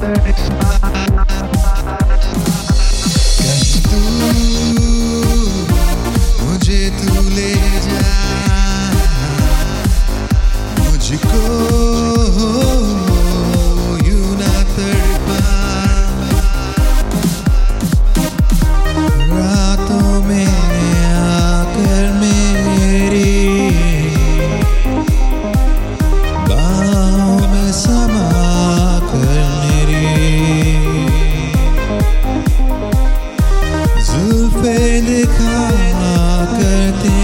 But 0.00 0.38
you 0.38 0.69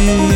जुल्फे 0.07 0.19
दिखा 0.19 0.21
कर 0.23 0.27
तेरे 0.27 0.36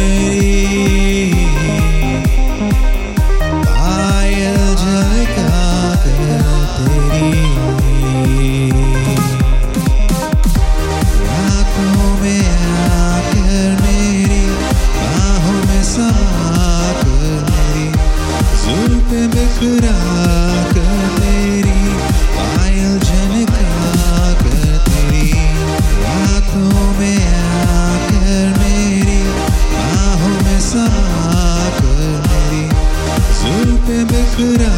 मुस्कुरा 34.30 34.74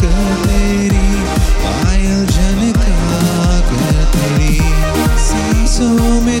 कर 0.00 0.18
तेरी 0.44 1.08
आयल 1.80 2.26
झनका 2.26 2.92
तेरी। 4.14 4.58
सांसों 5.24 6.20
में 6.24 6.40